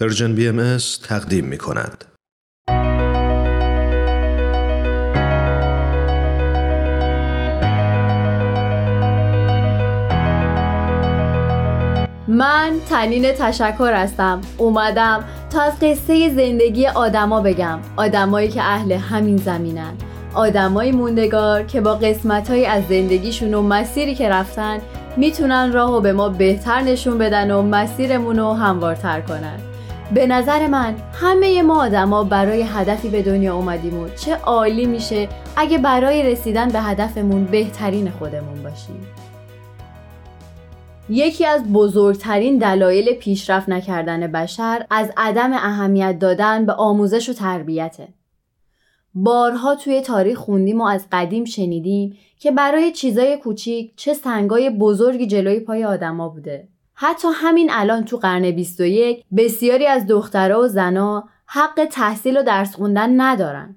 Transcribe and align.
پرژن 0.00 0.34
بی 0.34 0.48
ام 0.48 0.76
تقدیم 1.08 1.44
می 1.44 1.58
کند. 1.58 2.04
من 12.28 12.72
تنین 12.90 13.32
تشکر 13.32 13.92
هستم. 13.92 14.40
اومدم 14.58 15.24
تا 15.50 15.62
از 15.62 15.72
قصه 15.80 16.34
زندگی 16.34 16.86
آدما 16.86 17.40
بگم. 17.40 17.78
آدمایی 17.96 18.48
که 18.48 18.62
اهل 18.62 18.92
همین 18.92 19.36
زمینن. 19.36 19.92
آدمایی 20.34 20.92
موندگار 20.92 21.62
که 21.62 21.80
با 21.80 21.94
قسمتهایی 21.94 22.66
از 22.66 22.84
زندگیشون 22.88 23.54
و 23.54 23.62
مسیری 23.62 24.14
که 24.14 24.28
رفتن 24.28 24.78
می‌تونن 25.16 25.72
راهو 25.72 26.00
به 26.00 26.12
ما 26.12 26.28
بهتر 26.28 26.80
نشون 26.80 27.18
بدن 27.18 27.50
و 27.50 27.62
مسیرمون 27.62 28.38
رو 28.38 28.52
هموارتر 28.52 29.20
کنن. 29.20 29.67
به 30.14 30.26
نظر 30.26 30.66
من 30.66 30.96
همه 31.12 31.62
ما 31.62 31.82
آدما 31.82 32.24
برای 32.24 32.62
هدفی 32.62 33.08
به 33.08 33.22
دنیا 33.22 33.54
اومدیم 33.54 34.00
و 34.00 34.08
چه 34.08 34.34
عالی 34.34 34.86
میشه 34.86 35.28
اگه 35.56 35.78
برای 35.78 36.22
رسیدن 36.22 36.68
به 36.68 36.80
هدفمون 36.80 37.44
بهترین 37.44 38.10
خودمون 38.10 38.62
باشیم. 38.62 39.06
یکی 41.08 41.46
از 41.46 41.72
بزرگترین 41.72 42.58
دلایل 42.58 43.12
پیشرفت 43.12 43.68
نکردن 43.68 44.26
بشر 44.26 44.86
از 44.90 45.10
عدم 45.16 45.52
اهمیت 45.52 46.18
دادن 46.18 46.66
به 46.66 46.72
آموزش 46.72 47.28
و 47.28 47.32
تربیته. 47.32 48.08
بارها 49.14 49.74
توی 49.74 50.00
تاریخ 50.00 50.38
خوندیم 50.38 50.80
و 50.80 50.84
از 50.84 51.06
قدیم 51.12 51.44
شنیدیم 51.44 52.16
که 52.38 52.50
برای 52.50 52.92
چیزای 52.92 53.36
کوچیک 53.36 53.92
چه 53.96 54.14
سنگای 54.14 54.70
بزرگی 54.70 55.26
جلوی 55.26 55.60
پای 55.60 55.84
آدما 55.84 56.28
بوده. 56.28 56.68
حتی 57.00 57.28
همین 57.34 57.70
الان 57.72 58.04
تو 58.04 58.16
قرن 58.16 58.50
21 58.50 59.24
بسیاری 59.36 59.86
از 59.86 60.06
دخترها 60.06 60.60
و 60.60 60.68
زنا 60.68 61.28
حق 61.46 61.88
تحصیل 61.90 62.36
و 62.38 62.42
درس 62.42 62.74
خوندن 62.74 63.20
ندارن. 63.20 63.76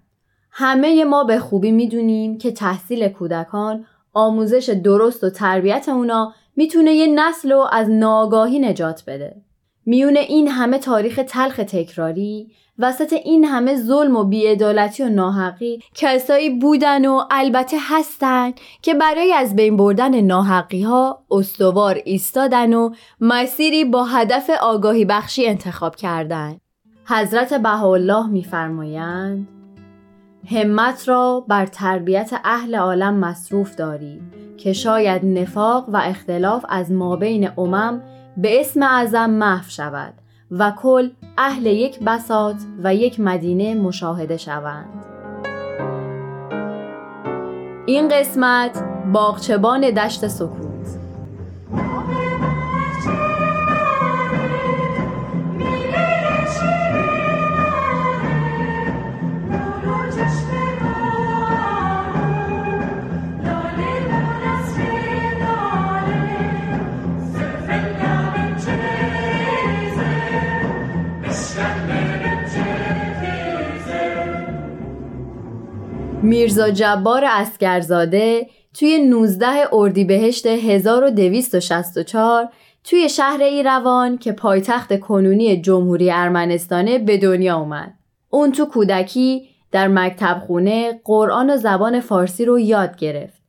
همه 0.52 1.04
ما 1.04 1.24
به 1.24 1.40
خوبی 1.40 1.72
می‌دونیم 1.72 2.38
که 2.38 2.52
تحصیل 2.52 3.08
کودکان 3.08 3.86
آموزش 4.14 4.70
درست 4.84 5.24
و 5.24 5.30
تربیت 5.30 5.90
اونا 5.90 6.34
می‌تونه 6.56 6.94
یه 6.94 7.08
نسل 7.08 7.52
رو 7.52 7.68
از 7.72 7.90
ناگاهی 7.90 8.60
نجات 8.60 9.04
بده. 9.08 9.42
میونه 9.86 10.20
این 10.20 10.48
همه 10.48 10.78
تاریخ 10.78 11.20
تلخ 11.28 11.56
تکراری 11.56 12.52
وسط 12.82 13.14
این 13.14 13.46
همه 13.46 13.76
ظلم 13.76 14.16
و 14.16 14.24
بیعدالتی 14.24 15.04
و 15.04 15.10
ناحقی 15.10 15.80
کسایی 15.96 16.50
بودن 16.50 17.06
و 17.06 17.22
البته 17.32 17.78
هستن 17.80 18.52
که 18.82 18.94
برای 18.94 19.34
از 19.34 19.56
بین 19.56 19.78
بردن 19.78 20.22
ناحقی 20.22 20.82
ها 20.82 21.24
استوار 21.32 22.02
ایستادن 22.06 22.74
و 22.74 22.94
مسیری 23.22 23.86
با 23.86 24.04
هدف 24.04 24.50
آگاهی 24.62 25.06
بخشی 25.06 25.48
انتخاب 25.48 25.96
کردن. 25.96 26.58
حضرت 27.06 27.54
بهاءالله 27.54 28.28
میفرمایند 28.28 29.48
همت 30.50 31.10
را 31.10 31.46
بر 31.48 31.66
تربیت 31.66 32.34
اهل 32.44 32.76
عالم 32.76 33.14
مصروف 33.14 33.76
دارید 33.76 34.22
که 34.58 34.74
شاید 34.74 35.26
نفاق 35.26 35.90
و 35.90 35.98
اختلاف 35.98 36.66
از 36.70 36.92
مابین 36.92 37.50
امم 37.58 38.02
به 38.38 38.60
اسم 38.60 38.84
اعظم 38.84 39.30
محو 39.30 39.70
شود. 39.70 40.21
و 40.52 40.72
کل 40.72 41.10
اهل 41.38 41.66
یک 41.66 42.00
بساط 42.00 42.56
و 42.84 42.96
یک 42.96 43.20
مدینه 43.20 43.76
مشاهده 43.76 44.38
شوند. 44.38 45.06
این 47.86 48.08
قسمت 48.08 48.84
باغچبان 49.14 49.82
دشت 49.82 50.28
سکون 50.28 50.71
میرزا 76.24 76.70
جبار 76.70 77.26
اسکرزاده 77.26 78.48
توی 78.74 79.00
19 79.00 79.48
اردیبهشت 79.72 80.46
1264 80.46 82.50
توی 82.84 83.10
شهر 83.10 83.42
ایروان 83.42 84.18
که 84.18 84.32
پایتخت 84.32 85.00
کنونی 85.00 85.62
جمهوری 85.62 86.12
ارمنستانه 86.12 87.00
به 87.00 87.18
دنیا 87.18 87.58
اومد. 87.58 87.94
اون 88.30 88.52
تو 88.52 88.66
کودکی 88.66 89.50
در 89.72 89.88
مکتب 89.88 90.44
خونه 90.48 91.02
قرآن 91.04 91.50
و 91.50 91.58
زبان 91.58 92.00
فارسی 92.00 92.46
رو 92.46 92.60
یاد 92.60 92.96
گرفت. 92.96 93.41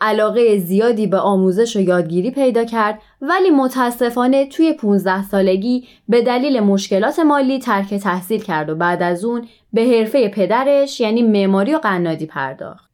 علاقه 0.00 0.58
زیادی 0.58 1.06
به 1.06 1.18
آموزش 1.18 1.76
و 1.76 1.80
یادگیری 1.80 2.30
پیدا 2.30 2.64
کرد 2.64 3.02
ولی 3.20 3.50
متاسفانه 3.50 4.46
توی 4.46 4.72
15 4.72 5.22
سالگی 5.22 5.88
به 6.08 6.22
دلیل 6.22 6.60
مشکلات 6.60 7.18
مالی 7.18 7.58
ترک 7.58 7.94
تحصیل 7.94 8.42
کرد 8.42 8.70
و 8.70 8.74
بعد 8.74 9.02
از 9.02 9.24
اون 9.24 9.48
به 9.72 9.82
حرفه 9.82 10.28
پدرش 10.28 11.00
یعنی 11.00 11.22
معماری 11.22 11.74
و 11.74 11.78
قنادی 11.78 12.26
پرداخت. 12.26 12.90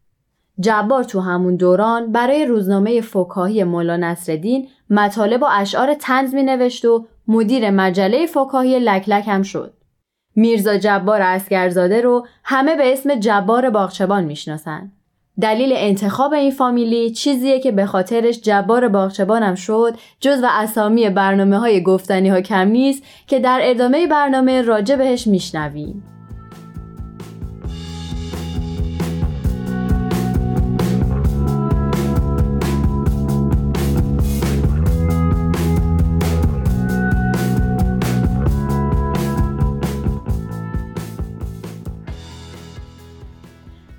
جبار 0.61 1.05
تو 1.05 1.21
همون 1.21 1.57
دوران 1.57 2.13
برای 2.13 2.47
روزنامه 2.47 3.01
فکاهی 3.01 3.65
مولا 3.65 3.97
نصرالدین 3.97 4.69
مطالب 4.91 5.43
و 5.43 5.47
اشعار 5.53 5.95
تنز 5.95 6.35
می 6.35 6.43
نوشت 6.43 6.85
و 6.85 7.07
مدیر 7.29 7.71
مجله 7.71 8.27
فکاهی 8.27 8.79
لکلک 8.79 9.29
هم 9.29 9.43
شد. 9.43 9.75
میرزا 10.37 10.79
جبار 10.79 11.23
اسکرزاده 11.23 12.01
رو 12.01 12.27
همه 12.45 12.77
به 12.77 12.93
اسم 12.93 13.15
جبار 13.15 13.71
باغچبان 13.71 14.25
می‌شناسند. 14.25 15.00
دلیل 15.43 15.73
انتخاب 15.77 16.33
این 16.33 16.51
فامیلی 16.51 17.11
چیزیه 17.11 17.61
که 17.61 17.73
به 17.73 17.87
خاطرش 17.87 18.41
جبار 18.41 18.89
باغچبانم 18.89 19.55
شد 19.55 19.95
جز 20.21 20.43
و 20.43 20.47
اسامی 20.51 21.11
برنامه 21.11 21.59
های 21.59 21.83
گفتنی 21.83 22.29
ها 22.29 22.41
کم 22.41 22.69
نیست 22.69 23.03
که 23.27 23.39
در 23.39 23.61
ادامه 23.63 24.07
برنامه 24.07 24.63
راجع 24.63 24.97
بهش 24.97 25.27
میشنویم. 25.27 26.03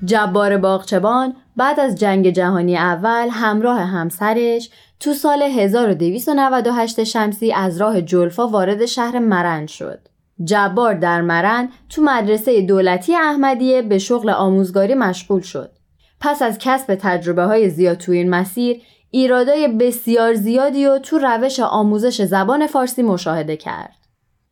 جبار 0.06 0.58
باغچبان 0.58 1.34
بعد 1.58 1.80
از 1.80 1.96
جنگ 1.96 2.30
جهانی 2.30 2.78
اول 2.78 3.28
همراه 3.32 3.80
همسرش 3.80 4.70
تو 5.00 5.14
سال 5.14 5.42
1298 5.42 7.04
شمسی 7.04 7.54
از 7.54 7.82
راه 7.82 8.02
جلفا 8.02 8.48
وارد 8.48 8.86
شهر 8.86 9.20
مرند 9.20 9.68
شد. 9.68 10.00
جبار 10.44 10.94
در 10.94 11.22
مرند 11.22 11.70
تو 11.90 12.02
مدرسه 12.02 12.62
دولتی 12.62 13.16
احمدیه 13.16 13.82
به 13.82 13.98
شغل 13.98 14.30
آموزگاری 14.30 14.94
مشغول 14.94 15.42
شد. 15.42 15.72
پس 16.20 16.42
از 16.42 16.58
کسب 16.58 16.96
تجربه 16.96 17.44
های 17.44 17.70
زیاد 17.70 17.98
تو 17.98 18.12
این 18.12 18.30
مسیر 18.30 18.82
ایرادای 19.12 19.68
بسیار 19.68 20.34
زیادی 20.34 20.86
و 20.86 21.00
تو 21.00 21.18
روش 21.18 21.60
آموزش 21.60 22.22
زبان 22.22 22.68
فارسی 22.68 23.02
مشاهده 23.02 23.58
کرد. 23.58 24.01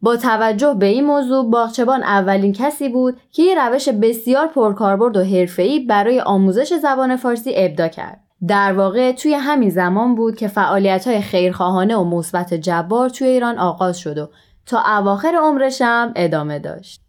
با 0.01 0.17
توجه 0.17 0.73
به 0.73 0.85
این 0.85 1.05
موضوع 1.05 1.49
باغچبان 1.49 2.03
اولین 2.03 2.53
کسی 2.53 2.89
بود 2.89 3.17
که 3.31 3.43
یه 3.43 3.67
روش 3.67 3.89
بسیار 3.89 4.47
پرکاربرد 4.47 5.17
و 5.17 5.23
حرفه‌ای 5.23 5.79
برای 5.79 6.19
آموزش 6.19 6.73
زبان 6.73 7.15
فارسی 7.15 7.51
ابدا 7.55 7.87
کرد. 7.87 8.19
در 8.47 8.73
واقع 8.73 9.11
توی 9.11 9.33
همین 9.33 9.69
زمان 9.69 10.15
بود 10.15 10.35
که 10.35 10.47
فعالیت 10.47 11.07
های 11.07 11.21
خیرخواهانه 11.21 11.95
و 11.95 12.03
مثبت 12.03 12.53
جبار 12.53 13.09
توی 13.09 13.27
ایران 13.27 13.57
آغاز 13.57 13.99
شد 13.99 14.17
و 14.17 14.29
تا 14.65 14.83
اواخر 14.97 15.35
عمرش 15.41 15.81
هم 15.81 16.13
ادامه 16.15 16.59
داشت. 16.59 17.01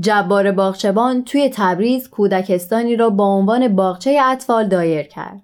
جبار 0.00 0.52
باغچبان 0.52 1.24
توی 1.24 1.50
تبریز 1.54 2.08
کودکستانی 2.08 2.96
را 2.96 3.10
با 3.10 3.24
عنوان 3.24 3.76
باغچه 3.76 4.20
اطفال 4.24 4.68
دایر 4.68 5.02
کرد. 5.02 5.42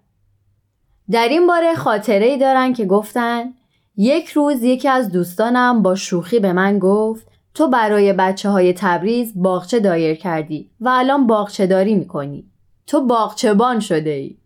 در 1.10 1.28
این 1.28 1.46
باره 1.46 1.75
خاطره 1.75 2.26
ای 2.26 2.38
دارن 2.38 2.72
که 2.72 2.84
گفتن 2.84 3.54
یک 3.96 4.28
روز 4.28 4.62
یکی 4.62 4.88
از 4.88 5.12
دوستانم 5.12 5.82
با 5.82 5.94
شوخی 5.94 6.38
به 6.38 6.52
من 6.52 6.78
گفت 6.78 7.26
تو 7.54 7.68
برای 7.68 8.12
بچه 8.12 8.50
های 8.50 8.72
تبریز 8.72 9.32
باغچه 9.36 9.80
دایر 9.80 10.14
کردی 10.14 10.70
و 10.80 10.88
الان 10.88 11.26
باغچه 11.26 11.66
داری 11.66 11.94
می‌کنی. 11.94 12.44
تو 12.86 13.06
باغچبان 13.06 13.80
شده 13.80 14.10
ای. 14.10 14.36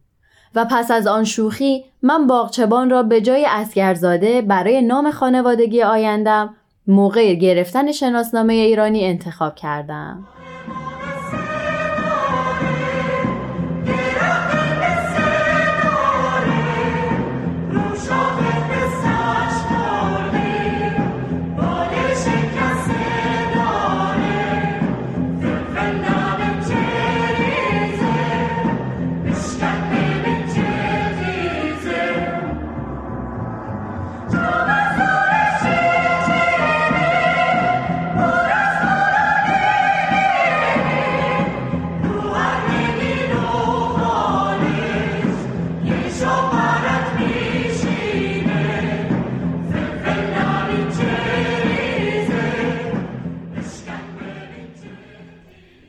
و 0.55 0.65
پس 0.71 0.91
از 0.91 1.07
آن 1.07 1.25
شوخی 1.25 1.85
من 2.03 2.27
باغچبان 2.27 2.91
را 2.91 3.03
به 3.03 3.21
جای 3.21 3.47
اسگرزاده 3.49 4.43
برای 4.43 4.83
نام 4.83 5.11
خانوادگی 5.11 5.83
آیندم 5.83 6.55
موقع 6.87 7.35
گرفتن 7.35 7.93
شناسنامه 7.93 8.55
ایرانی 8.55 9.05
انتخاب 9.05 9.55
کردم. 9.55 10.27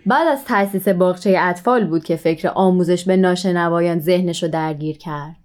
بعد 0.07 0.27
از 0.27 0.45
تأسیس 0.45 0.87
باغچه 0.87 1.35
اطفال 1.39 1.85
بود 1.85 2.03
که 2.03 2.15
فکر 2.15 2.47
آموزش 2.47 3.05
به 3.05 3.17
ناشنوایان 3.17 3.99
ذهنش 3.99 4.43
رو 4.43 4.49
درگیر 4.49 4.97
کرد. 4.97 5.35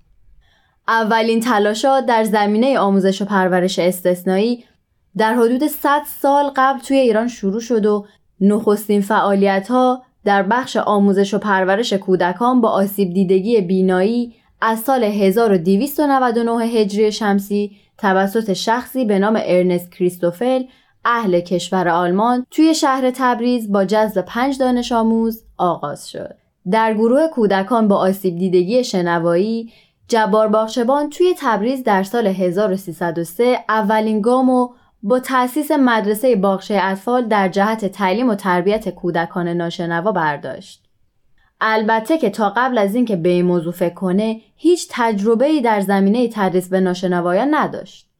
اولین 0.88 1.40
تلاشات 1.40 2.06
در 2.06 2.24
زمینه 2.24 2.78
آموزش 2.78 3.22
و 3.22 3.24
پرورش 3.24 3.78
استثنایی 3.78 4.64
در 5.16 5.34
حدود 5.34 5.66
100 5.66 6.02
سال 6.06 6.50
قبل 6.56 6.78
توی 6.78 6.96
ایران 6.96 7.28
شروع 7.28 7.60
شد 7.60 7.86
و 7.86 8.06
نخستین 8.40 9.00
فعالیت 9.00 9.68
ها 9.68 10.02
در 10.24 10.42
بخش 10.42 10.76
آموزش 10.76 11.34
و 11.34 11.38
پرورش 11.38 11.92
کودکان 11.92 12.60
با 12.60 12.70
آسیب 12.70 13.14
دیدگی 13.14 13.60
بینایی 13.60 14.34
از 14.60 14.80
سال 14.80 15.04
1299 15.04 16.64
هجری 16.64 17.12
شمسی 17.12 17.76
توسط 17.98 18.52
شخصی 18.52 19.04
به 19.04 19.18
نام 19.18 19.38
ارنست 19.42 19.92
کریستوفل 19.92 20.62
اهل 21.04 21.40
کشور 21.40 21.88
آلمان 21.88 22.46
توی 22.50 22.74
شهر 22.74 23.10
تبریز 23.10 23.72
با 23.72 23.84
جذب 23.84 24.20
پنج 24.20 24.58
دانش 24.58 24.92
آموز 24.92 25.44
آغاز 25.58 26.10
شد. 26.10 26.34
در 26.70 26.94
گروه 26.94 27.28
کودکان 27.28 27.88
با 27.88 27.96
آسیب 27.96 28.38
دیدگی 28.38 28.84
شنوایی 28.84 29.72
جبار 30.08 30.48
باخشبان 30.48 31.10
توی 31.10 31.34
تبریز 31.38 31.84
در 31.84 32.02
سال 32.02 32.26
1303 32.26 33.64
اولین 33.68 34.20
گام 34.20 34.50
و 34.50 34.68
با 35.02 35.20
تأسیس 35.20 35.70
مدرسه 35.70 36.36
باغچه 36.36 36.80
اطفال 36.82 37.28
در 37.28 37.48
جهت 37.48 37.84
تعلیم 37.84 38.28
و 38.28 38.34
تربیت 38.34 38.88
کودکان 38.88 39.48
ناشنوا 39.48 40.12
برداشت. 40.12 40.82
البته 41.60 42.18
که 42.18 42.30
تا 42.30 42.52
قبل 42.56 42.78
از 42.78 42.94
اینکه 42.94 43.16
به 43.16 43.28
این 43.28 43.44
موضوع 43.44 43.72
فکر 43.72 43.94
کنه 43.94 44.40
هیچ 44.56 44.88
تجربه 44.90 45.46
ای 45.46 45.60
در 45.60 45.80
زمینه 45.80 46.28
تدریس 46.28 46.68
به 46.68 46.80
ناشنوایان 46.80 47.54
نداشت. 47.54 48.11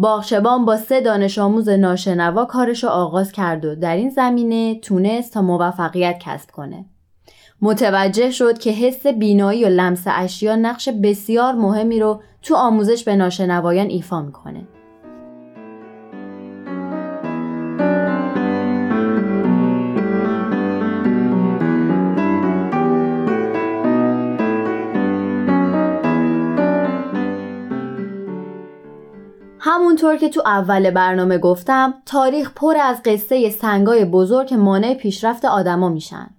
باغچبان 0.00 0.64
با 0.64 0.76
سه 0.76 1.00
دانش 1.00 1.38
آموز 1.38 1.68
ناشنوا 1.68 2.44
کارش 2.44 2.84
را 2.84 2.90
آغاز 2.90 3.32
کرد 3.32 3.64
و 3.64 3.74
در 3.74 3.96
این 3.96 4.10
زمینه 4.10 4.80
تونست 4.80 5.32
تا 5.32 5.42
موفقیت 5.42 6.18
کسب 6.20 6.50
کنه. 6.50 6.84
متوجه 7.62 8.30
شد 8.30 8.58
که 8.58 8.70
حس 8.70 9.06
بینایی 9.06 9.64
و 9.64 9.68
لمس 9.68 10.04
اشیا 10.06 10.56
نقش 10.56 10.88
بسیار 10.88 11.54
مهمی 11.54 12.00
رو 12.00 12.22
تو 12.42 12.54
آموزش 12.54 13.04
به 13.04 13.16
ناشنوایان 13.16 13.86
ایفا 13.86 14.22
می‌کنه. 14.22 14.66
همونطور 29.88 30.16
که 30.16 30.28
تو 30.28 30.42
اول 30.44 30.90
برنامه 30.90 31.38
گفتم 31.38 31.94
تاریخ 32.06 32.52
پر 32.54 32.76
از 32.76 33.02
قصه 33.02 33.50
سنگای 33.50 34.04
بزرگ 34.04 34.46
که 34.46 34.56
مانع 34.56 34.94
پیشرفت 34.94 35.44
آدما 35.44 35.88
میشن. 35.88 36.30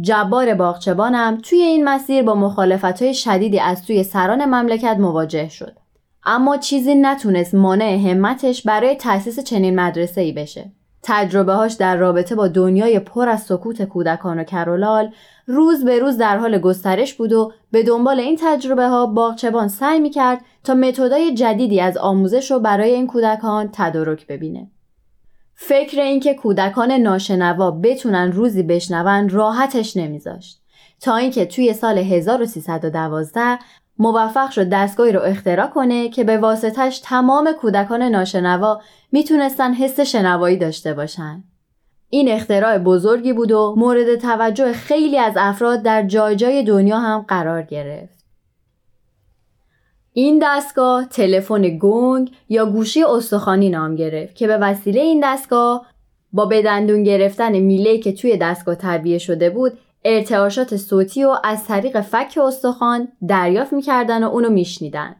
جبار 0.00 0.54
باغچبانم 0.54 1.38
توی 1.42 1.58
این 1.58 1.84
مسیر 1.84 2.22
با 2.22 2.34
مخالفت 2.34 3.12
شدیدی 3.12 3.60
از 3.60 3.84
توی 3.86 4.02
سران 4.02 4.44
مملکت 4.44 4.96
مواجه 4.98 5.48
شد. 5.48 5.78
اما 6.24 6.56
چیزی 6.56 6.94
نتونست 6.94 7.54
مانع 7.54 7.96
همتش 8.10 8.62
برای 8.62 8.94
تأسیس 8.94 9.40
چنین 9.40 9.80
مدرسه 9.80 10.20
ای 10.20 10.32
بشه. 10.32 10.72
تجربه 11.02 11.52
هاش 11.52 11.72
در 11.72 11.96
رابطه 11.96 12.34
با 12.34 12.48
دنیای 12.48 12.98
پر 12.98 13.28
از 13.28 13.42
سکوت 13.42 13.82
کودکان 13.82 14.38
و 14.38 14.44
کرولال 14.44 15.12
روز 15.46 15.84
به 15.84 15.98
روز 15.98 16.18
در 16.18 16.38
حال 16.38 16.58
گسترش 16.58 17.14
بود 17.14 17.32
و 17.32 17.52
به 17.70 17.82
دنبال 17.82 18.20
این 18.20 18.38
تجربه 18.40 18.88
ها 18.88 19.06
باغچبان 19.06 19.68
سعی 19.68 20.00
می 20.00 20.10
کرد 20.10 20.40
تا 20.68 20.74
متدای 20.74 21.34
جدیدی 21.34 21.80
از 21.80 21.96
آموزش 21.96 22.50
رو 22.50 22.58
برای 22.58 22.94
این 22.94 23.06
کودکان 23.06 23.68
تدارک 23.72 24.26
ببینه. 24.26 24.70
فکر 25.54 26.00
اینکه 26.00 26.34
کودکان 26.34 26.92
ناشنوا 26.92 27.70
بتونن 27.70 28.32
روزی 28.32 28.62
بشنون 28.62 29.28
راحتش 29.28 29.96
نمیذاشت 29.96 30.62
تا 31.00 31.16
اینکه 31.16 31.46
توی 31.46 31.72
سال 31.72 31.98
1312 31.98 33.58
موفق 33.98 34.50
شد 34.50 34.68
دستگاهی 34.68 35.12
رو 35.12 35.20
اختراع 35.20 35.66
کنه 35.66 36.08
که 36.08 36.24
به 36.24 36.38
واسطش 36.38 37.00
تمام 37.04 37.52
کودکان 37.52 38.02
ناشنوا 38.02 38.80
می‌تونستن 39.12 39.74
حس 39.74 40.00
شنوایی 40.00 40.56
داشته 40.56 40.94
باشن. 40.94 41.44
این 42.10 42.28
اختراع 42.28 42.78
بزرگی 42.78 43.32
بود 43.32 43.52
و 43.52 43.74
مورد 43.76 44.16
توجه 44.16 44.72
خیلی 44.72 45.18
از 45.18 45.34
افراد 45.36 45.82
در 45.82 46.06
جای 46.06 46.36
جای 46.36 46.62
دنیا 46.62 46.98
هم 46.98 47.24
قرار 47.28 47.62
گرفت. 47.62 48.17
این 50.18 50.38
دستگاه 50.42 51.04
تلفن 51.04 51.78
گنگ 51.80 52.30
یا 52.48 52.66
گوشی 52.66 53.04
استخوانی 53.04 53.70
نام 53.70 53.94
گرفت 53.94 54.34
که 54.34 54.46
به 54.46 54.58
وسیله 54.58 55.00
این 55.00 55.20
دستگاه 55.24 55.86
با 56.32 56.46
بدندون 56.46 57.02
گرفتن 57.02 57.58
میله 57.58 57.98
که 57.98 58.12
توی 58.12 58.36
دستگاه 58.36 58.74
تعبیه 58.74 59.18
شده 59.18 59.50
بود 59.50 59.78
ارتعاشات 60.04 60.76
صوتی 60.76 61.24
و 61.24 61.36
از 61.44 61.64
طریق 61.66 62.00
فک 62.00 62.38
استخوان 62.46 63.08
دریافت 63.28 63.72
می‌کردن 63.72 64.24
و 64.24 64.28
اونو 64.28 64.50
میشنیدن. 64.50 65.16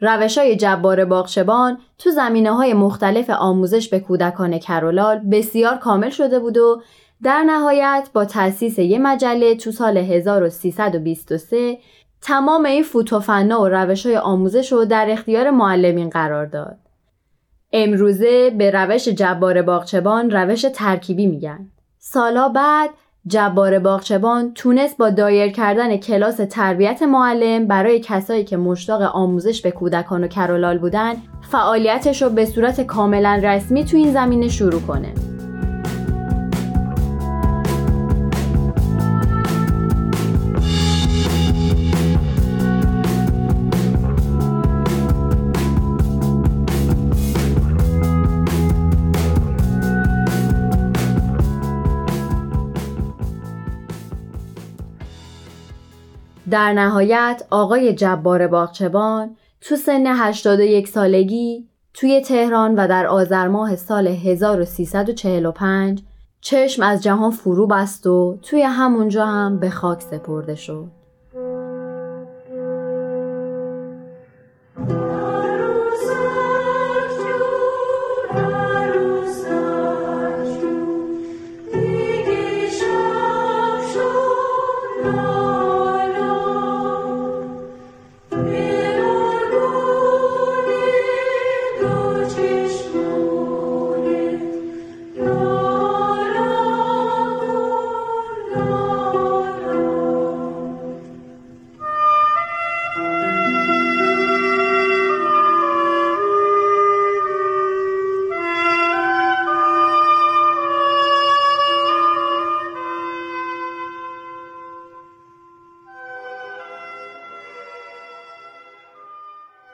روش 0.00 0.38
های 0.38 0.56
جبار 0.56 1.04
باغشبان 1.04 1.78
تو 1.98 2.10
زمینه 2.10 2.52
های 2.52 2.74
مختلف 2.74 3.30
آموزش 3.30 3.88
به 3.88 4.00
کودکان 4.00 4.58
کرولال 4.58 5.18
بسیار 5.18 5.76
کامل 5.76 6.10
شده 6.10 6.38
بود 6.38 6.56
و 6.56 6.82
در 7.22 7.42
نهایت 7.42 8.08
با 8.14 8.24
تأسیس 8.24 8.78
یه 8.78 8.98
مجله 8.98 9.54
تو 9.54 9.72
سال 9.72 9.96
1323 9.96 11.78
تمام 12.22 12.64
این 12.64 12.82
فوتوفنا 12.82 13.62
و 13.62 13.68
روش 13.68 14.06
های 14.06 14.16
آموزش 14.16 14.72
رو 14.72 14.84
در 14.84 15.06
اختیار 15.10 15.50
معلمین 15.50 16.10
قرار 16.10 16.46
داد. 16.46 16.76
امروزه 17.72 18.50
به 18.50 18.70
روش 18.70 19.08
جبار 19.08 19.62
باغچبان 19.62 20.30
روش 20.30 20.66
ترکیبی 20.74 21.26
میگن. 21.26 21.68
سالا 21.98 22.48
بعد 22.48 22.90
جبار 23.26 23.78
باغچبان 23.78 24.54
تونست 24.54 24.96
با 24.96 25.10
دایر 25.10 25.52
کردن 25.52 25.96
کلاس 25.96 26.36
تربیت 26.50 27.02
معلم 27.02 27.66
برای 27.66 28.00
کسایی 28.00 28.44
که 28.44 28.56
مشتاق 28.56 29.02
آموزش 29.02 29.62
به 29.62 29.70
کودکان 29.70 30.24
و 30.24 30.28
کرولال 30.28 30.78
بودن 30.78 31.14
فعالیتش 31.50 32.22
رو 32.22 32.30
به 32.30 32.44
صورت 32.44 32.80
کاملا 32.80 33.40
رسمی 33.42 33.84
تو 33.84 33.96
این 33.96 34.12
زمینه 34.12 34.48
شروع 34.48 34.80
کنه. 34.80 35.35
در 56.56 56.72
نهایت 56.72 57.42
آقای 57.50 57.94
جبار 57.94 58.46
باغچبان 58.46 59.36
تو 59.60 59.76
سن 59.76 60.06
81 60.06 60.88
سالگی 60.88 61.68
توی 61.94 62.20
تهران 62.20 62.74
و 62.74 62.88
در 62.88 63.06
آذر 63.06 63.48
ماه 63.48 63.76
سال 63.76 64.06
1345 64.06 66.02
چشم 66.40 66.82
از 66.82 67.02
جهان 67.02 67.30
فرو 67.30 67.66
بست 67.66 68.06
و 68.06 68.38
توی 68.42 68.62
همونجا 68.62 69.26
هم 69.26 69.58
به 69.58 69.70
خاک 69.70 70.02
سپرده 70.02 70.54
شد. 70.54 70.86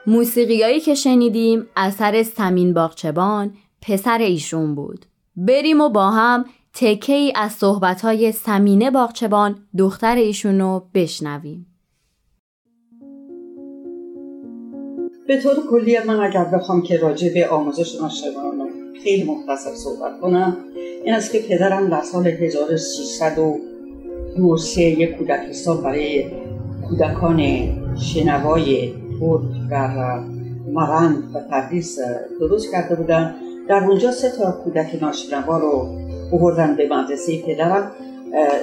موسیقیایی 0.07 0.79
که 0.79 0.95
شنیدیم 0.95 1.67
اثر 1.75 2.23
سمین 2.23 2.73
باغچبان 2.73 3.53
پسر 3.81 4.17
ایشون 4.17 4.75
بود. 4.75 5.05
بریم 5.35 5.81
و 5.81 5.89
با 5.89 6.09
هم 6.09 6.45
تکه 6.73 7.13
ای 7.13 7.33
از 7.35 7.51
صحبتهای 7.51 8.31
سمینه 8.31 8.91
باغچبان 8.91 9.55
دختر 9.77 10.15
ایشون 10.15 10.59
رو 10.59 10.83
بشنویم. 10.93 11.67
به 15.27 15.41
طور 15.41 15.55
کلی 15.69 15.97
من 16.07 16.19
اگر 16.19 16.45
بخوام 16.45 16.81
که 16.81 16.97
راجع 16.97 17.33
به 17.33 17.47
آموزش 17.47 18.01
ناشنوایان 18.01 18.69
خیلی 19.03 19.23
مختصر 19.23 19.75
صحبت 19.75 20.19
کنم 20.21 20.57
این 21.05 21.13
است 21.13 21.31
که 21.31 21.39
پدرم 21.39 21.89
در 21.89 22.01
سال 22.01 22.27
1303 22.27 24.81
یک 24.81 25.17
کودکستان 25.17 25.81
برای 25.81 26.25
کودکان 26.89 27.67
شنوای 27.95 29.02
ترک 29.23 29.69
در 29.69 30.19
مرند 30.73 31.23
و 31.35 31.39
تدریس 31.51 31.99
درست 32.39 32.71
کرده 32.71 32.95
بودن 32.95 33.35
در 33.69 33.83
اونجا 33.83 34.11
سه 34.11 34.29
تا 34.29 34.51
کودک 34.51 34.97
ناشنوا 35.01 35.57
رو 35.57 35.87
بردن 36.31 36.75
به 36.75 36.89
مدرسه 36.89 37.41
پدرم. 37.41 37.91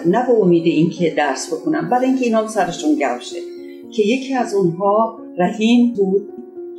نه 0.07 0.26
به 0.26 0.33
امید 0.43 0.67
اینکه 0.67 1.14
درس 1.17 1.52
بکنم 1.52 1.88
بعد 1.90 2.02
اینکه 2.02 2.25
اینا 2.25 2.49
سرشون 2.49 2.90
گوشه 2.90 3.37
که 3.90 4.02
یکی 4.02 4.35
از 4.35 4.55
اونها 4.55 5.19
رحیم 5.38 5.95
بود 5.97 6.29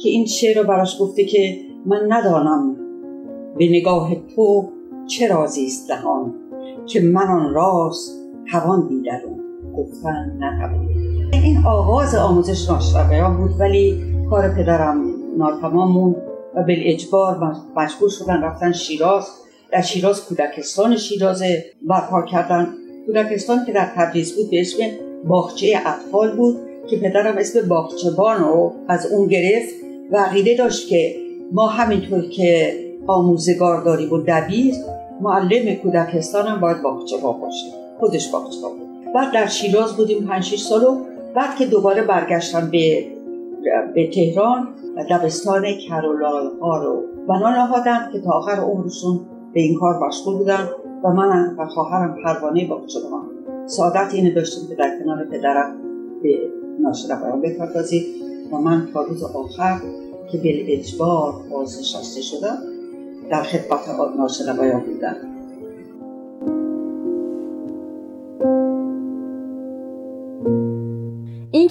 که 0.02 0.10
این 0.10 0.26
شعر 0.26 0.62
رو 0.62 0.68
براش 0.68 0.98
گفته 1.02 1.26
که 1.26 1.58
من 1.86 2.06
ندانم 2.10 2.76
به 3.58 3.70
نگاه 3.70 4.16
تو 4.36 4.70
چه 5.08 5.28
رازی 5.28 5.66
است 5.66 5.88
دهان 5.88 6.34
که 6.86 7.02
من 7.02 7.28
آن 7.28 7.54
راز 7.54 8.18
توان 8.52 8.88
دیدرون 8.88 9.40
گفتن 9.78 10.38
نتوان 10.40 11.01
این 11.34 11.66
آغاز 11.66 12.16
آموزش 12.16 12.70
ناشنوایان 12.70 13.38
بود 13.38 13.60
ولی 13.60 14.04
کار 14.30 14.50
پدرم 14.50 15.06
ناتمام 15.38 15.92
موند 15.92 16.16
و 16.56 16.64
به 16.64 16.94
اجبار 16.94 17.58
مجبور 17.76 18.10
شدن 18.10 18.42
رفتن 18.42 18.72
شیراز. 18.72 19.28
در 19.72 19.82
شیراز 19.82 20.26
کودکستان 20.26 20.98
شیراز 20.98 21.44
برپا 21.88 22.22
کردن. 22.22 22.68
کودکستان 23.06 23.66
که 23.66 23.74
در 23.74 23.92
تبریز 23.96 24.36
بود 24.36 24.52
به 24.52 24.62
اسم 24.62 24.78
باغچه 25.28 25.78
اطفال 25.86 26.36
بود 26.36 26.58
که 26.90 26.98
پدرم 26.98 27.38
اسم 27.38 27.68
باغچبان 27.68 28.40
رو 28.40 28.74
از 28.88 29.06
اون 29.06 29.28
گرفت 29.28 29.74
و 30.12 30.18
عقیده 30.18 30.56
داشت 30.56 30.88
که 30.88 31.16
ما 31.52 31.68
همینطور 31.68 32.30
که 32.30 32.74
آموزگار 33.08 33.84
داریم 33.84 34.14
و 34.14 34.18
دبیر 34.28 34.76
معلم 35.22 35.76
کودکستان 35.76 36.48
هم 36.48 36.60
باید 36.60 36.82
باغچبان 36.82 37.40
باشه. 37.40 37.66
خودش 38.00 38.32
باغچبان 38.32 38.72
بود. 38.72 39.14
بعد 39.14 39.34
در 39.34 39.48
شیراز 39.48 39.98
بودیم 39.98 40.28
5 40.28 40.44
6 40.44 40.62
سال 40.62 40.84
و 40.84 40.98
بعد 41.36 41.56
که 41.56 41.66
دوباره 41.66 42.02
برگشتم 42.02 42.70
به 42.72 43.06
به 43.96 44.10
تهران 44.10 44.68
دبستان 45.10 45.66
کرولال 45.88 46.52
ها 46.62 46.84
رو. 46.84 47.04
بنا 47.28 47.50
نهادم 47.50 48.10
که 48.14 48.20
تا 48.20 48.32
آخر 48.32 48.52
عمرشون 48.52 49.20
به 49.54 49.62
این 49.62 49.80
کار 49.80 50.08
مشغول 50.08 50.38
بودن 50.38 50.70
و 51.04 51.10
من 51.10 51.56
و 51.58 51.66
خواهرم 51.66 52.18
پروانه 52.24 52.68
باغچبان 52.68 53.30
سعادت 53.66 54.14
اینه 54.14 54.34
داشتیم 54.34 54.70
که 54.70 54.76
در 54.76 55.00
کنار 55.00 55.26
پدرم 55.26 55.76
به 56.24 56.40
ناشنوایان 56.80 57.42
بپردازیم 57.42 58.04
و 58.52 58.58
من 58.58 58.88
تا 58.94 59.02
روز 59.02 59.24
آخر 59.24 59.78
که 60.32 60.38
به 60.38 60.74
اجبار 60.74 61.34
بازنشسته 61.52 62.22
شدم 62.22 62.58
در 63.30 63.44
خدمت 63.44 63.80
ناشنوایان 64.18 64.80
بودم. 64.80 65.16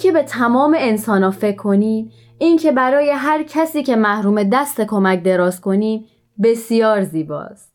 این 0.03 0.13
که 0.13 0.19
به 0.19 0.23
تمام 0.23 0.75
انسان 0.79 1.23
ها 1.23 1.31
فکر 1.31 1.55
کنیم 1.55 2.11
این 2.37 2.57
که 2.57 2.71
برای 2.71 3.09
هر 3.09 3.43
کسی 3.43 3.83
که 3.83 3.95
محروم 3.95 4.43
دست 4.43 4.81
کمک 4.81 5.23
دراز 5.23 5.61
کنیم 5.61 6.05
بسیار 6.43 7.03
زیباست. 7.03 7.73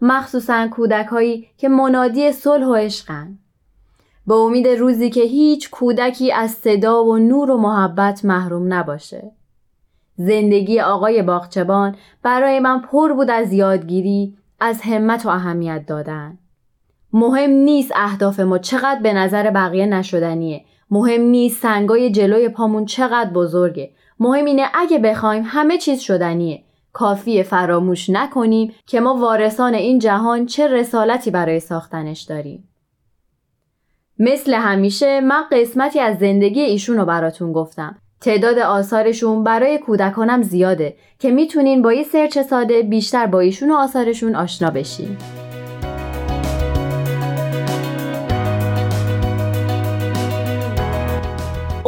مخصوصا 0.00 0.68
کودک 0.68 1.06
هایی 1.06 1.48
که 1.56 1.68
منادی 1.68 2.32
صلح 2.32 2.66
و 2.66 2.74
عشقن. 2.74 3.38
به 4.26 4.34
امید 4.34 4.68
روزی 4.68 5.10
که 5.10 5.20
هیچ 5.20 5.70
کودکی 5.70 6.32
از 6.32 6.50
صدا 6.50 7.04
و 7.04 7.18
نور 7.18 7.50
و 7.50 7.56
محبت 7.56 8.24
محروم 8.24 8.72
نباشه. 8.74 9.32
زندگی 10.16 10.80
آقای 10.80 11.22
باغچبان 11.22 11.96
برای 12.22 12.60
من 12.60 12.80
پر 12.80 13.12
بود 13.12 13.30
از 13.30 13.52
یادگیری 13.52 14.36
از 14.60 14.80
همت 14.82 15.26
و 15.26 15.28
اهمیت 15.28 15.86
دادن. 15.86 16.38
مهم 17.12 17.50
نیست 17.50 17.92
اهداف 17.96 18.40
ما 18.40 18.58
چقدر 18.58 19.00
به 19.02 19.12
نظر 19.12 19.50
بقیه 19.50 19.86
نشدنیه. 19.86 20.64
مهم 20.90 21.20
نیست 21.20 21.62
سنگای 21.62 22.10
جلوی 22.10 22.48
پامون 22.48 22.84
چقدر 22.84 23.30
بزرگه. 23.30 23.90
مهم 24.20 24.44
اینه 24.44 24.66
اگه 24.74 24.98
بخوایم 24.98 25.42
همه 25.46 25.78
چیز 25.78 26.00
شدنیه. 26.00 26.62
کافی 26.92 27.42
فراموش 27.42 28.10
نکنیم 28.10 28.74
که 28.86 29.00
ما 29.00 29.14
وارثان 29.14 29.74
این 29.74 29.98
جهان 29.98 30.46
چه 30.46 30.68
رسالتی 30.68 31.30
برای 31.30 31.60
ساختنش 31.60 32.22
داریم. 32.22 32.68
مثل 34.18 34.54
همیشه 34.54 35.20
من 35.20 35.44
قسمتی 35.52 36.00
از 36.00 36.18
زندگی 36.18 36.60
ایشون 36.60 36.96
رو 36.96 37.04
براتون 37.04 37.52
گفتم. 37.52 37.96
تعداد 38.20 38.58
آثارشون 38.58 39.44
برای 39.44 39.78
کودکانم 39.78 40.42
زیاده 40.42 40.96
که 41.18 41.30
می‌تونین 41.30 41.82
با 41.82 41.92
یه 41.92 42.02
سرچ 42.02 42.38
ساده 42.38 42.82
بیشتر 42.82 43.26
با 43.26 43.40
ایشون 43.40 43.70
و 43.70 43.74
آثارشون 43.74 44.34
آشنا 44.34 44.70
بشین. 44.70 45.16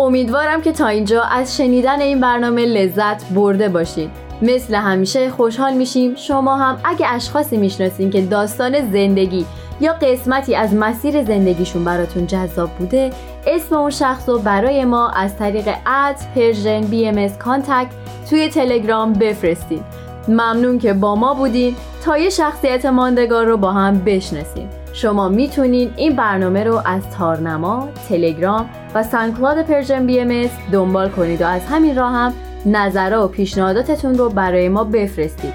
امیدوارم 0.01 0.63
که 0.63 0.73
تا 0.73 0.87
اینجا 0.87 1.23
از 1.23 1.57
شنیدن 1.57 2.01
این 2.01 2.21
برنامه 2.21 2.67
لذت 2.67 3.25
برده 3.29 3.69
باشید. 3.69 4.11
مثل 4.43 4.75
همیشه 4.75 5.31
خوشحال 5.31 5.73
میشیم. 5.73 6.15
شما 6.15 6.57
هم 6.57 6.81
اگه 6.85 7.07
اشخاصی 7.09 7.57
می‌شناسین 7.57 8.11
که 8.11 8.21
داستان 8.21 8.91
زندگی 8.93 9.47
یا 9.81 9.93
قسمتی 9.93 10.55
از 10.55 10.75
مسیر 10.75 11.25
زندگیشون 11.25 11.85
براتون 11.85 12.27
جذاب 12.27 12.71
بوده 12.71 13.11
اسم 13.47 13.77
اون 13.77 13.91
شخص 13.91 14.29
رو 14.29 14.39
برای 14.39 14.85
ما 14.85 15.09
از 15.09 15.37
طریق 15.37 15.69
at 15.87 16.17
Persian 16.35 16.81
BM 16.81 17.29
contact 17.29 17.91
توی 18.31 18.49
تلگرام 18.49 19.13
بفرستید 19.13 19.83
ممنون 20.29 20.79
که 20.79 20.93
با 20.93 21.15
ما 21.15 21.35
بودین. 21.35 21.77
تا 22.05 22.19
یه 22.19 22.31
شخصیت 22.31 22.87
ماندگار 22.87 23.47
رو 23.47 23.57
با 23.57 23.73
هم 23.73 23.99
بشناسیم. 23.99 24.69
شما 24.93 25.29
می‌تونین 25.29 25.91
این 25.97 26.17
برنامه 26.17 26.65
رو 26.65 26.83
از 26.85 27.11
تارنما، 27.11 27.89
تلگرام 28.09 28.71
و 28.95 29.03
SoundCloud 29.03 29.63
Persian 29.63 30.07
BM 30.07 30.51
دنبال 30.73 31.09
کنید 31.09 31.43
و 31.43 31.47
از 31.47 31.67
همین 31.67 31.97
راه 31.97 32.13
هم 32.13 32.33
نظرات 32.67 33.17
و 33.17 33.29
پیشنهاداتتون 33.29 34.15
رو 34.15 34.29
برای 34.29 34.69
ما 34.69 34.85
بفرستید. 34.85 35.53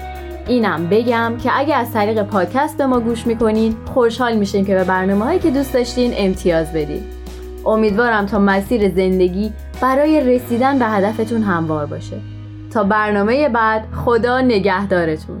اینم 0.48 0.86
بگم 0.86 1.32
که 1.42 1.50
اگه 1.58 1.74
از 1.74 1.92
طریق 1.92 2.22
پادکست 2.22 2.78
به 2.78 2.86
ما 2.86 3.00
گوش 3.00 3.26
می‌کنین 3.26 3.76
خوشحال 3.94 4.36
میشیم 4.36 4.64
که 4.64 4.74
به 4.74 4.84
برنامه 4.84 5.24
هایی 5.24 5.38
که 5.38 5.50
دوست 5.50 5.74
داشتین 5.74 6.12
امتیاز 6.16 6.72
بدید 6.72 7.04
امیدوارم 7.66 8.26
تا 8.26 8.38
مسیر 8.38 8.88
زندگی 8.88 9.52
برای 9.80 10.20
رسیدن 10.20 10.78
به 10.78 10.84
هدفتون 10.84 11.42
هموار 11.42 11.86
باشه. 11.86 12.16
تا 12.72 12.84
برنامه 12.84 13.48
بعد 13.48 13.84
خدا 14.04 14.40
نگهدارتون. 14.40 15.40